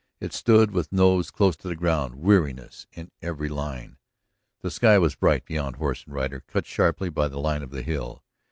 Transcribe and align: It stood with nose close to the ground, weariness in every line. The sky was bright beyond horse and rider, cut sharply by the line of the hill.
It 0.19 0.33
stood 0.33 0.71
with 0.71 0.91
nose 0.91 1.29
close 1.29 1.55
to 1.57 1.67
the 1.67 1.75
ground, 1.75 2.15
weariness 2.15 2.87
in 2.91 3.11
every 3.21 3.49
line. 3.49 3.97
The 4.61 4.71
sky 4.71 4.97
was 4.97 5.13
bright 5.13 5.45
beyond 5.45 5.75
horse 5.75 6.05
and 6.05 6.13
rider, 6.15 6.39
cut 6.47 6.65
sharply 6.65 7.11
by 7.11 7.27
the 7.27 7.37
line 7.37 7.61
of 7.61 7.69
the 7.69 7.83
hill. 7.83 8.23